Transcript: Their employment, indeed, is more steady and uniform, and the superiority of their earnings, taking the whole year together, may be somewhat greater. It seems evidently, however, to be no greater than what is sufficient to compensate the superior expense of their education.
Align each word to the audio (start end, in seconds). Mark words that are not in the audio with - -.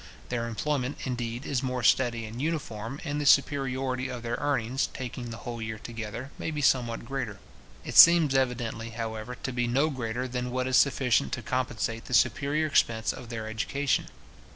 Their 0.29 0.47
employment, 0.47 0.97
indeed, 1.05 1.45
is 1.45 1.61
more 1.61 1.83
steady 1.83 2.25
and 2.25 2.41
uniform, 2.41 2.99
and 3.03 3.21
the 3.21 3.25
superiority 3.27 4.09
of 4.09 4.23
their 4.23 4.37
earnings, 4.41 4.87
taking 4.95 5.29
the 5.29 5.37
whole 5.45 5.61
year 5.61 5.77
together, 5.77 6.31
may 6.39 6.49
be 6.49 6.59
somewhat 6.59 7.05
greater. 7.05 7.37
It 7.85 7.95
seems 7.95 8.33
evidently, 8.33 8.89
however, 8.97 9.35
to 9.35 9.51
be 9.51 9.67
no 9.67 9.91
greater 9.91 10.27
than 10.27 10.49
what 10.49 10.65
is 10.65 10.75
sufficient 10.77 11.33
to 11.33 11.43
compensate 11.43 12.05
the 12.05 12.15
superior 12.15 12.65
expense 12.65 13.13
of 13.13 13.29
their 13.29 13.47
education. 13.47 14.07